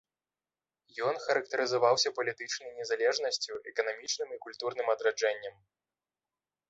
[1.09, 5.55] Ён характарызаваўся палітычнай незалежнасцю, эканамічным і культурным адраджэннем.